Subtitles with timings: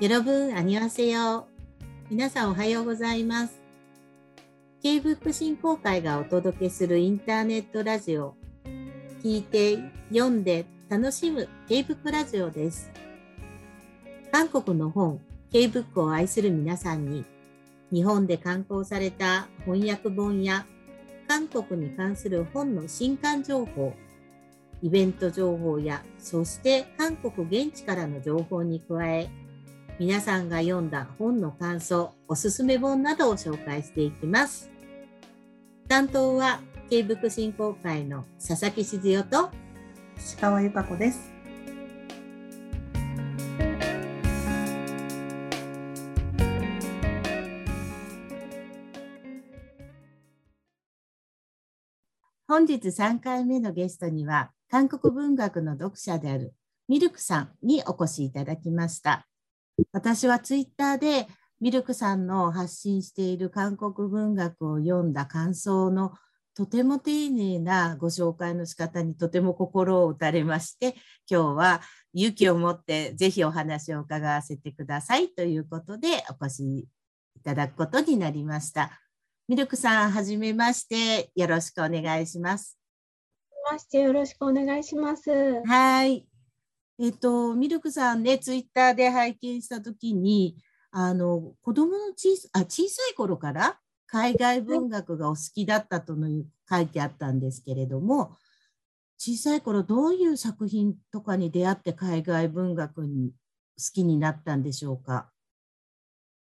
[0.00, 1.46] 여러분 안녕하세요
[2.10, 3.60] 皆さんおはようございます
[4.82, 8.34] K-BOOK 振興会がお届けするインターネットラジオ
[9.24, 9.78] 聞いて
[10.10, 12.90] 読んで楽しむ K-BOOK ラジオです
[14.30, 15.20] 韓国の本
[15.52, 17.24] K-BOOK を愛する皆さんに
[17.92, 20.66] 日本で刊行された翻訳本や
[21.28, 23.94] 韓国に関する本の新刊情報
[24.82, 29.30] イベント情報やそして韓国現地からの情報に加え
[29.99, 34.69] 皆さんが読んだ本の感想おすすめ本などを紹介していきます
[35.87, 39.51] 担当は K-BOOK 振興会の佐々木静代と
[40.17, 41.31] 石川由香子です
[52.47, 56.53] 本日3回目のゲストには韓国文学の読者である
[56.89, 59.25] ミルクさんにお越しいただきました。
[59.91, 61.27] 私はツイッターで
[61.59, 66.13] ミルクさんの発信している韓国文学を読んだ感想の
[66.53, 70.95] とても丁寧なご紹介の仕方にとても心を打たれまして
[71.29, 71.81] 今日は
[72.13, 76.79] 勇気を持ってぜひお話を伺わせてくださいということでお越し
[77.35, 78.91] いただくことになりました。
[79.47, 82.77] ミルクさん、はじめまして、よろしくお願いします。
[83.69, 85.29] ましてよろしくお願いします。
[85.65, 86.30] はい。
[87.03, 90.55] えっと、ミルクさんね、ツイッターで拝見したときに、
[90.91, 96.27] あの、子供の小さあ小さい頃から海外文学がお好きだったとの
[96.69, 98.37] 書いてあったんですけれども、
[99.17, 103.35] 小さい頃どういう作品とかに出会って海外文学に好
[103.93, 105.31] きになったんでしょうか？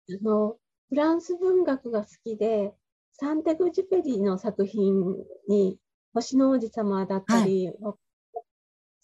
[0.08, 0.56] あの
[0.88, 2.74] フランス文学が好きで、
[3.10, 5.16] サンテグジュペリの作品
[5.48, 5.78] に
[6.12, 7.94] 星の王子様だったり、はい、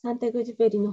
[0.01, 0.93] サンテグジュペリの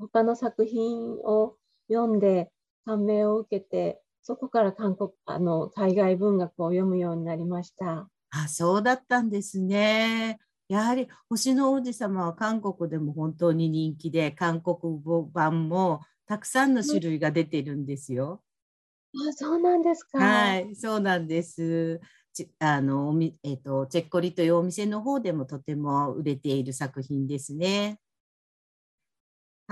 [0.00, 1.56] 他の作品を
[1.90, 2.50] 読んで
[2.86, 8.08] 感銘を受けて、そこから韓国あの海外文学を読むようになりました。
[8.30, 10.38] あそうだったんですね。
[10.68, 18.42] やはり星の王子様は韓国でも本当に人気で、韓国語版もたくさんの種類が出てるんですよ。
[19.28, 20.20] あそうなんですか。
[20.20, 22.00] はい、そうなんです。
[22.60, 23.12] あの
[23.42, 27.98] えーと、チェッコリというお店の方でもとても売れている作品ですね。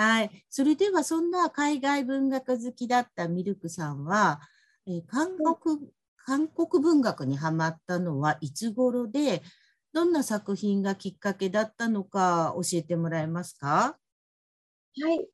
[0.00, 4.40] はい、それではそんな海外文学好きだったミルクさんは、
[4.86, 5.90] えー、韓国
[6.24, 9.42] 韓国文学にハマったのはいつ頃で
[9.92, 13.98] どんな作品がきっかけだったのか教えてもらえますか？
[15.00, 15.26] はい。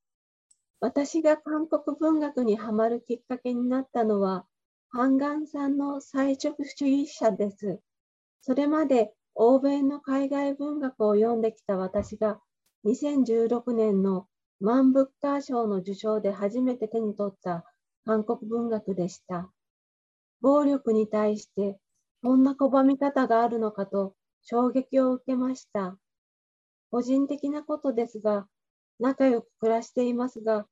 [0.80, 4.46] 私が韓国文学にハマるきっかけになったのは
[4.88, 7.80] ハンガンさんの菜食主義者です。
[8.40, 12.40] それまで欧米の海外文学を読んできた私が
[12.86, 14.26] 2016年の
[14.64, 17.66] マンブッカー賞の受賞で初めて手に取った
[18.06, 19.52] 韓国文学でした。
[20.40, 21.78] 暴力に対して
[22.22, 25.98] こんな拒み方があるのかと衝撃を受けました。
[26.90, 28.48] 個人的なことですが、
[28.98, 30.66] 仲良く暮らしていますが、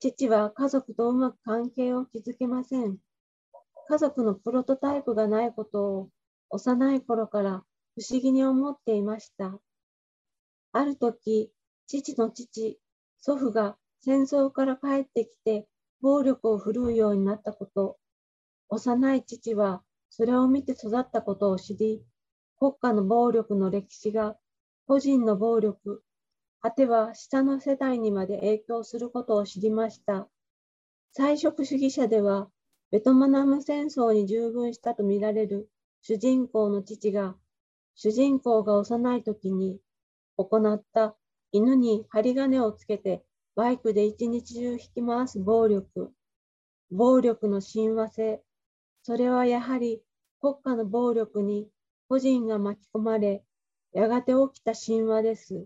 [0.00, 2.96] 父は家族とうまく関係を築けません。
[3.90, 6.08] 家族のプロトタイプがないことを
[6.48, 7.62] 幼い頃から
[7.94, 9.60] 不思議に思っていました。
[10.72, 11.52] ある時、
[11.86, 12.80] 父の父、
[13.26, 15.66] 祖父が戦争から帰ってきて
[16.02, 17.96] 暴力を振るうようになったこと、
[18.68, 22.04] 幼い父はそれを見て育ったことを知り、
[22.58, 24.36] 国家の暴力の歴史が
[24.86, 26.02] 個人の暴力、
[26.60, 30.28] 果ては下の世代にまで影響することを知りました。
[31.12, 32.50] 菜食主義者では
[32.90, 35.70] ベトナム戦争に従軍したとみられる
[36.02, 37.36] 主人公の父が、
[37.94, 39.78] 主人公が幼い時に
[40.36, 41.16] 行った
[41.54, 43.22] 犬に針金をつけて
[43.54, 46.12] バイクで一日中引き回す暴力、
[46.90, 48.42] 暴力の親和性、
[49.04, 50.02] それはやはり
[50.40, 51.68] 国家の暴力に
[52.08, 53.44] 個人が巻き込まれ、
[53.92, 55.64] やがて起きた神話です。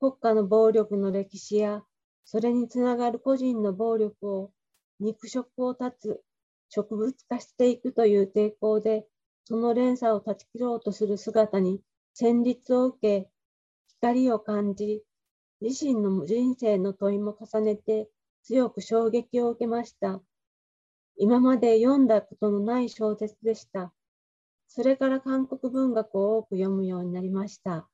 [0.00, 1.84] 国家の暴力の歴史や、
[2.24, 4.50] それにつながる個人の暴力を
[4.98, 6.20] 肉食を断つ
[6.70, 9.06] 植物化していくという抵抗で、
[9.44, 11.80] その連鎖を断ち切ろうとする姿に
[12.14, 13.30] 戦慄を受け、
[14.00, 15.02] 光を感じ、
[15.60, 18.08] 自身の人生の問いも重ねて
[18.44, 20.22] 強く衝撃を受けました。
[21.16, 23.92] 今まで読んだことのない小説でした。
[24.68, 27.88] それから韓国文学を多く読むようになりました。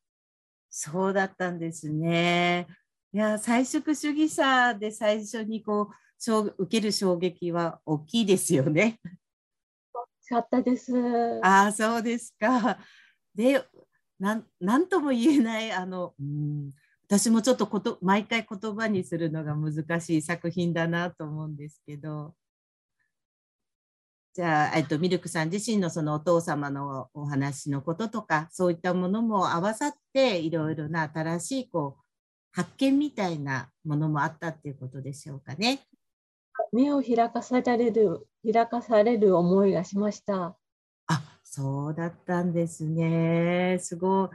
[0.69, 2.67] そうだったんですね。
[3.13, 5.89] いや、菜食主義者で最初にこ
[6.27, 9.01] う受ける衝撃は大きいですよね。
[9.95, 10.93] 大きかったです。
[11.43, 12.79] ああ、そうですか。
[13.35, 13.65] で、
[14.25, 16.71] なんなんとも言えないあの、うん、
[17.07, 22.35] 私もちょっとこと毎回言葉にするのが難しい作品だなと思うんですけど。
[24.33, 32.03] じゃあ、えっと、ミルクさん自身のそのお父様のお話のこととか、そういったものも合わさって、いろいろな新しいこう
[32.51, 35.87] 発見みたいなものもあったっていうことでしょうかね。
[36.73, 40.57] 目を開かされる、開かされる思いがしました。
[41.59, 43.79] あ、そうだったんですね。
[43.81, 44.29] すごい。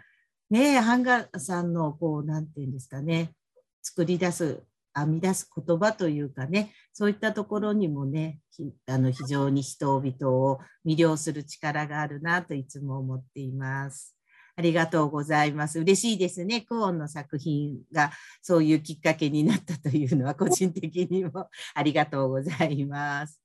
[0.54, 3.34] ねえ、ハンガーさんの、こう、なんていうんですかね、
[3.82, 4.64] 作り出す
[4.96, 8.40] 編み出す言葉というかね、そういったところにもね、
[8.88, 14.16] あの非常に人々を魅了する力があるなといつも思っています。
[14.56, 15.80] ありがとうございます。
[15.80, 16.62] 嬉しいですね。
[16.62, 18.12] クオンの作品が
[18.42, 23.42] そういうきっかけになったというのは個人的にもありがとうございます。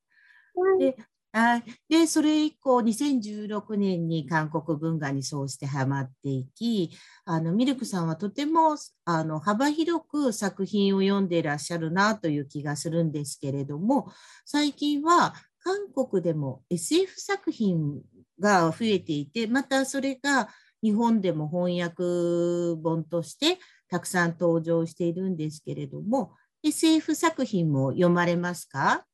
[0.81, 0.97] で
[1.37, 6.93] あで、それ以降、2016年に韓国文化にそうしてハマっていき、
[7.25, 14.13] あのミルクさんはとてもあの幅広く作品を読んでいらっしゃるなという気がするんですけれども、
[14.45, 18.01] 最近は韓国でも SF 作品
[18.39, 20.49] が増えていて、またそれが
[20.85, 23.59] 日本でも翻訳本として
[23.89, 26.33] たくさん登場しているんですけれども、
[26.63, 29.05] SF 作品も読まれますか？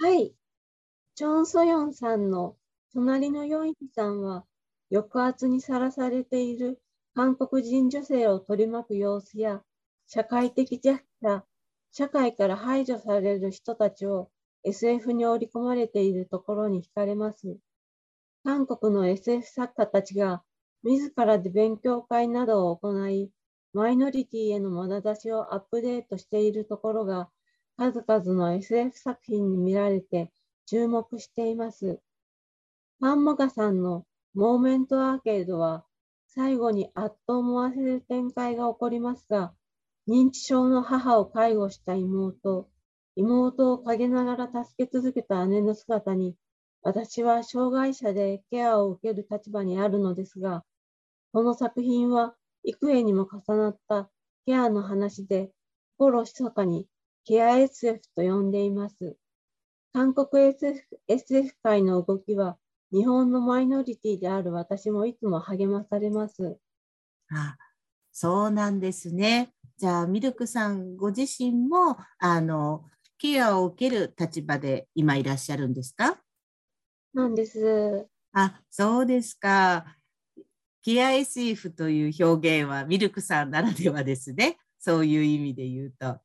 [0.00, 0.37] はい。
[1.18, 2.54] チョン・ソヨンさんの
[2.92, 4.44] 隣のヨンさんは
[4.88, 6.80] 抑圧にさらされている
[7.12, 9.60] 韓国人女性を取り巻く様子や
[10.06, 11.44] 社会的弱者、
[11.90, 14.30] 社会から排除される人たちを
[14.62, 17.58] SF に織り込まれているところに惹かれます。
[18.44, 20.44] 韓国の SF 作家たちが
[20.84, 23.28] 自らで勉強会などを行い、
[23.72, 27.28] マイノリティへの眼差しをアップデートしているところが
[27.76, 30.30] 数々の SF 作品に見られて
[30.70, 31.98] 注目しています。
[33.00, 34.04] ファンモガさんの
[34.34, 35.86] モーメントアーケードは
[36.26, 39.54] 最後にあっと思わせる展開が起こりますが、
[40.06, 42.68] 認知症の母を介護した妹、
[43.16, 46.36] 妹を陰ながら助け続けた姉の姿に、
[46.82, 50.66] 私は障害者でケアを受ける立場にあるのですが、
[51.32, 54.10] この作品は幾重にも重なった
[54.44, 55.50] ケアの話で、
[55.96, 56.86] 心密かに
[57.24, 59.16] ケア SF と呼んでいます。
[59.92, 62.56] 韓国 SF, SF 界の動きは
[62.92, 66.58] 日本のマイノリティである私もいつも励まされます。
[67.30, 67.56] あ
[68.12, 69.52] そうなんですね。
[69.76, 72.84] じゃあ、ミルクさんご自身もあの
[73.16, 76.18] ケアを受ける立場で今いらっしゃるんですか？
[77.14, 78.06] なんです。
[78.32, 79.96] あ、そうですか。
[80.82, 84.58] ケア SF という表現はミルクさんならではですね。
[84.78, 86.18] そういう意味で言うと。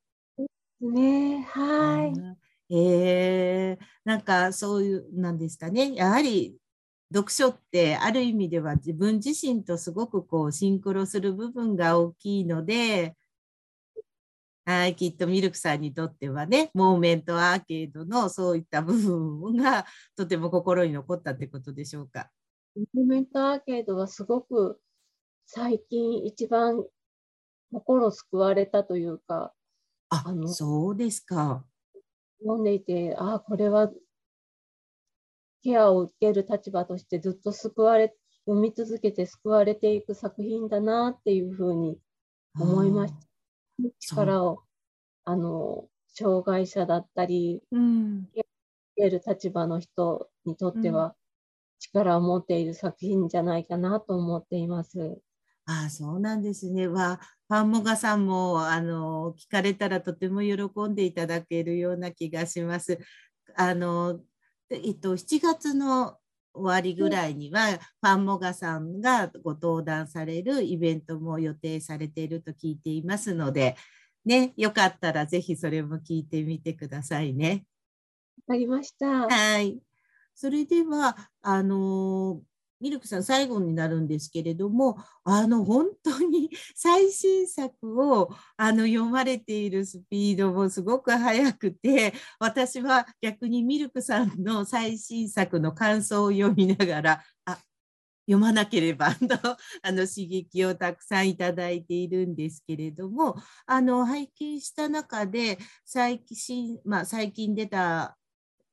[0.80, 2.74] ねはい。
[2.74, 3.23] えー、
[4.04, 6.56] なんかそういうなんですかねやはり
[7.12, 13.16] 読書ってある意味では自分自身とすごくこうシンクロする部分が大きいので、
[14.66, 19.84] はい、きっとミルクさんにとってはね、モーメントアーケードのそういった部分が
[20.16, 22.30] とても心に残ったってことでしょうか。
[22.94, 24.80] モーメントアーケードはすごく
[25.46, 26.82] 最近一番
[27.70, 29.52] 心救われたというか。
[30.08, 31.64] あ、あのそうですか。
[32.44, 33.90] 読んでいて、ああ、これは
[35.64, 38.14] ケアを受ける立場としてずっと救われ、
[38.46, 41.98] 読み続けて救われていく作品だなっていうふうに
[42.58, 43.20] 思いました。
[43.98, 44.62] 力を、
[45.24, 48.44] あの、障害者だったり、うん、受
[48.96, 51.16] ける立場の人にとっては、
[51.80, 55.18] 力を持っている作品じゃないかなと思っています。
[55.66, 56.88] ああ、そうなんですね。
[56.88, 62.98] は、ファンモガさんも、あの、聞かれたらとても喜んでいただけるような気がします。
[63.54, 64.20] あの、
[64.70, 66.18] えっと、7月の
[66.54, 73.76] 終わりぐらいには、ファンモガさんがご登壇されるイベントも予定されていると聞いていますので、
[74.24, 77.66] ね、よかったらぜひそれも聞いてみてくださいね。
[78.48, 79.28] わかりました。
[79.28, 79.78] はい。
[80.34, 82.40] それでは、あの
[82.84, 97.58] ミルクさん最後になるんですけれどもあの本当に 最新作をあの読まれているスピードもすごく速くて私は逆にミルクさんの最新作の感想を読みながらあ
[98.26, 108.18] 読まなければのあの 刺激をたくさんいただいているんですけれどもあの拝見した中で最近,、まあ、最近出た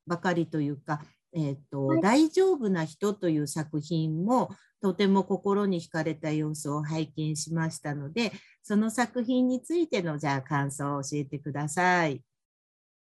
[0.05, 1.01] ばかりというか
[1.33, 4.49] えーと、はい、大丈夫な人という作品も
[4.81, 8.31] とても心に惹かれた様子を拝見しましたので、
[8.63, 12.23] その作品についてのじゃあ感想を教えてください。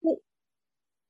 [0.03, 0.19] はい、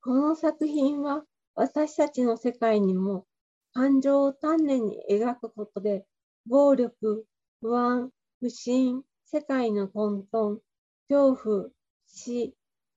[0.03, 3.27] この作品は私たちの世界にも
[3.73, 6.05] 感情を丹念に描くことで
[6.47, 7.25] 暴力、
[7.61, 8.11] 不安、
[8.41, 10.59] 不信、世界の混沌、
[11.09, 11.69] 恐怖、
[12.07, 12.55] 死、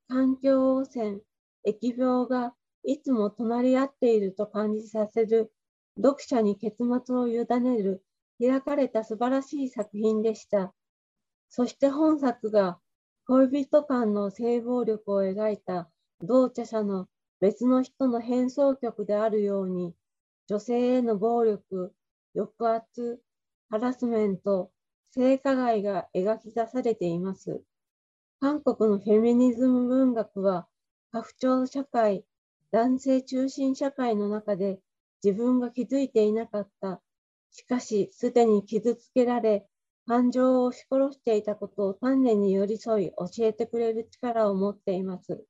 [0.08, 1.20] 環境汚染、
[1.66, 5.51] 疫病がいつも隣り合っていると感じさせる、
[5.97, 8.03] 読者に結末を委ねる
[8.39, 10.73] 開かれた素晴らしい作品でした。
[11.50, 12.79] そして本作が
[13.27, 15.89] 恋人間の性暴力を描いた
[16.21, 17.07] 同著者の
[17.39, 19.93] 別の人の変奏曲であるように、
[20.47, 21.93] 女性への暴力、
[22.35, 23.19] 抑圧、
[23.69, 24.71] ハラスメント、
[25.11, 27.61] 性加害が描き出されています。
[28.39, 30.67] 韓国のフェミニズム文学は、
[31.11, 32.25] 家父長社会、
[32.72, 34.80] 男性中心社会の中で
[35.24, 37.01] 自分が気づいていなかった、
[37.51, 39.68] しかしすでに傷つけられ、
[40.08, 45.44] 感情を押し殺していたことを丹念に寄り添い教えてくれる力を持っています。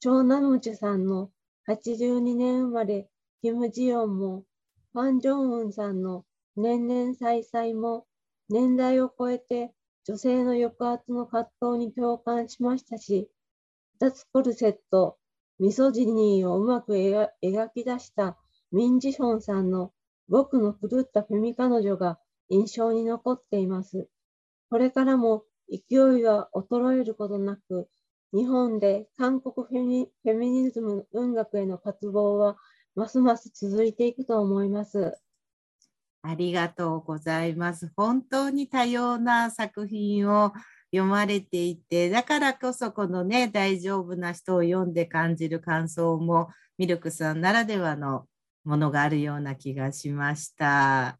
[0.00, 1.30] チョー・ナムチュさんの
[1.68, 3.08] 82年生まれ、
[3.42, 4.44] キム・ジヨンも、
[4.92, 6.24] ファン・ジョンウンさんの
[6.56, 8.06] 年々再々も、
[8.48, 9.72] 年代を超えて
[10.04, 13.28] 女性の抑圧の葛藤に共感しましたし、
[13.98, 15.18] 脱コルセット、
[15.58, 17.28] ミソジニーをうまく描
[17.72, 18.36] き出した
[18.72, 19.92] ミン・ジヒョンさんの
[20.28, 24.08] 僕の狂ったフェミ彼女が印象に残っています。
[24.70, 27.88] これからも勢いは衰えることなく、
[28.32, 32.56] 日本で韓国フェミフェミニズム文学への活動は
[32.94, 35.16] ますます続いていくと思います。
[36.22, 37.92] ありがとうございます。
[37.96, 40.52] 本当に多様な作品を
[40.92, 48.26] 読まれていて、だからこそこのね、大丈夫な人を読んで感じる感想もミルクさんならではの
[48.64, 51.18] ものがあるような気がしました。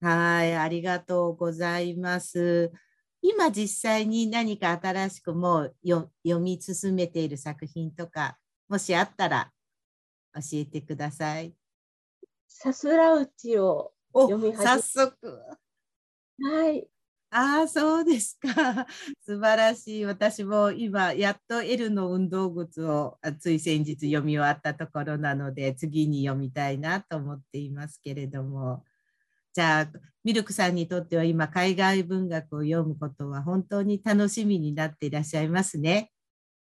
[0.00, 2.72] はい、ありがとうございます。
[3.22, 6.08] 今実際に何か新しくもう読
[6.40, 9.50] み進めている作品とか、もしあったら
[10.34, 11.52] 教えてください。
[12.48, 15.16] さすらうちを読み始め早速。
[16.42, 16.88] はい。
[17.32, 18.48] ああ、そうですか。
[19.20, 20.04] 素晴らしい。
[20.04, 28.84] 私も今、やっと L の運動靴をつい先日読み終わったところなので、次に読みたいなと思っていますけれども。
[29.52, 29.92] じゃあ、
[30.24, 36.12] ミルクさんにとっては今、海外文学を読むことは本当に楽しみになっていらっしゃいますね。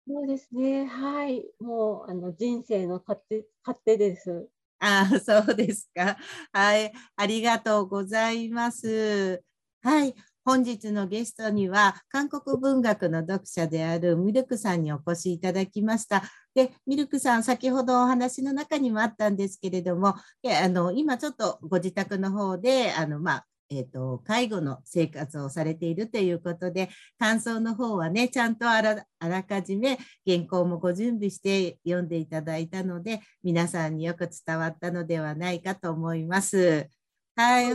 [0.07, 0.85] そうですね。
[0.85, 1.45] はい。
[1.59, 4.49] もう、あの、人生の勝手、勝手です。
[4.79, 6.17] ああ、そうですか。
[6.51, 6.91] はい。
[7.15, 9.43] ありがとうございます。
[9.83, 10.15] はい。
[10.51, 16.23] 本日のゲストには韓国文学の読者であるミルクさんにお越しいただきました。
[16.53, 36.89] で、ミルクさん、先ほどお話の中にもあったんですけれども、あの今ちょっとご自宅の方で、あのまあえーと、介護の生活をされているということで、感想の方はね、ちゃんとあらあらかじめ原稿もご準備して読んでいただいたので、皆さんによく伝わったのではないかと思います。
[37.37, 37.73] はい、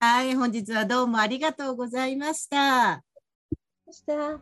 [0.00, 3.02] はい、本日はどうもありがとうございました。
[3.90, 4.38] した。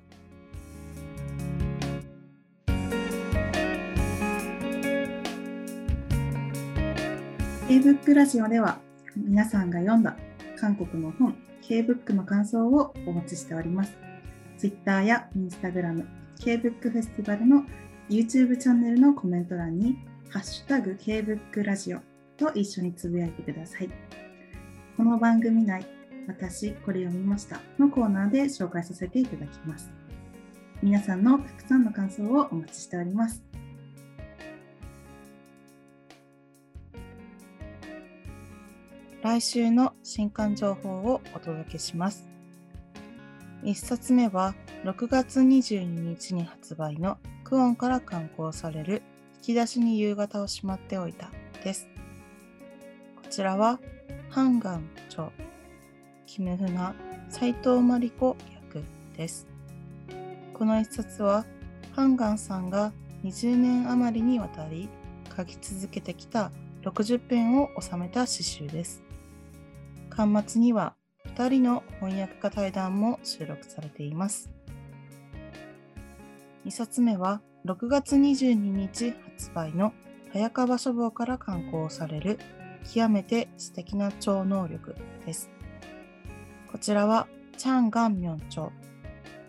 [7.68, 8.78] K-BOOK ラジオでは
[9.16, 10.14] 皆さんが読んだ
[10.60, 13.96] 韓国の本 K-BOOK の感想をお待ちしております。
[14.58, 16.06] Twitter や Instagram、
[16.38, 17.62] K-BOOK フェスティバルの
[18.10, 19.96] YouTube チャンネルのコメント欄に
[20.28, 22.00] ハッシュタグ K-BOOK ラジオ
[22.36, 24.05] と一緒につぶやいてください。
[24.96, 25.84] この番組内、
[26.26, 29.90] 私、これ読みましたのコーナーで紹介させていただきます。
[30.82, 33.42] 皆さんのたくさんの感想をお待ちしております。
[39.22, 42.26] 来週の新刊情報をお届けします。
[43.64, 49.02] 1冊目は6月22日に発売のクオンから刊行される
[49.34, 51.30] 引き出しに夕方をしまっておいた
[51.62, 51.86] です。
[53.16, 53.78] こちらは
[54.36, 55.32] ハンガン著、
[56.26, 56.94] キムフナ、
[57.30, 58.84] 斎藤真理子役
[59.16, 59.46] です。
[60.52, 61.46] この一冊は、
[61.92, 62.92] ハンガンさんが
[63.24, 64.90] 20年余りにわたり
[65.34, 66.52] 書き続けてきた
[66.82, 69.02] 60編を収めた詩集です。
[70.10, 70.96] 巻末には
[71.34, 74.50] 2人の翻訳家対談も収録されています。
[76.66, 79.94] 2冊目は6月22日発売の
[80.30, 82.38] 早川書房から刊行される
[82.86, 85.50] 極めて素敵な超能力です。
[86.70, 87.26] こちらは
[87.56, 88.70] チャン・ガンミョンチョ、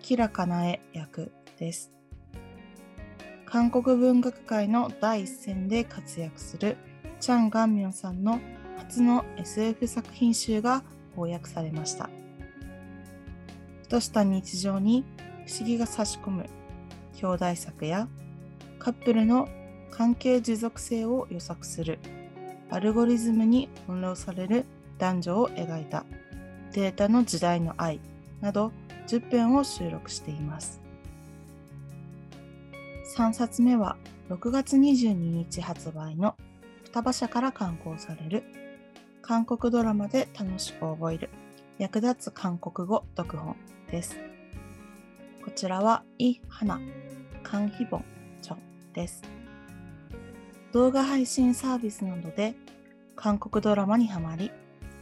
[0.02, 1.92] キラカナエ役です。
[3.46, 6.78] 韓国文学界の第一線で活躍する
[7.20, 8.40] チャン・ガンミョンさんの
[8.78, 12.10] 初の SF 作品集が翻訳されました。
[13.84, 15.06] ふとした日常に
[15.46, 16.46] 不思議が差し込む
[17.14, 18.08] 兄弟作や
[18.80, 19.48] カップルの
[19.92, 22.00] 関係持続性を予測する
[22.70, 24.66] アルゴリズムに翻弄される
[24.98, 26.06] 男女を描いた。
[26.74, 28.00] データの時代の愛。
[28.42, 28.72] など
[29.08, 30.82] 10編を収録しています。
[33.16, 33.98] 3冊目は
[34.30, 36.36] 6月22日発売の
[36.84, 38.44] 双葉社から刊行される。
[39.22, 41.30] 韓国ドラマで楽しく覚える。
[41.78, 43.56] 役立つ韓国語読本
[43.90, 44.18] です。
[45.44, 46.80] こちらはイ・ハナ、
[47.44, 48.06] カンヒボン
[48.42, 48.58] チョ
[48.94, 49.37] です。
[50.74, 52.56] 動画配信サービスなどで
[53.16, 54.52] 韓国ドラマにハマり、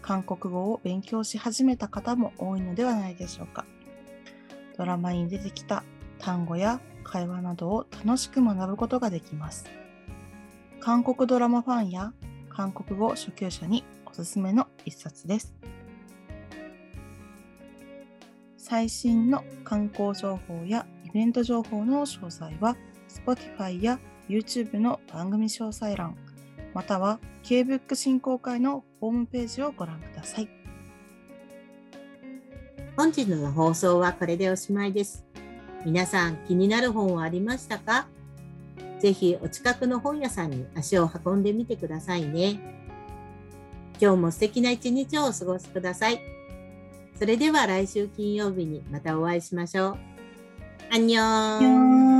[0.02, 3.66] 韓国語を勉強し始めた方も多いのではないでしょうか。
[4.78, 5.84] ドラマに出てきた
[6.20, 9.66] 単語や会話などを楽しく学ぶことができます。
[10.80, 12.14] 韓国ドラマファンや
[12.50, 15.56] 韓国語初級者におすすめの一冊です。
[18.56, 22.78] 最新の観光情報やイベント情報の詳細は
[23.10, 26.16] Spotify や YouTube の番組詳細欄
[26.74, 30.50] または K-BOOK 振興会のホームページをご覧ください。
[32.98, 35.26] 本日の放送はこれでおしまいです。
[35.86, 38.08] 皆さん気になる本はありましたか？
[39.00, 42.60] ぜひお近くの本屋さんに足を運んでみてくださいね。
[44.02, 46.20] 今日も素敵な一日をお過ごしください。
[47.18, 49.98] それでは来週金曜日にまたお会いしましょう。
[50.92, 52.15] アンニョン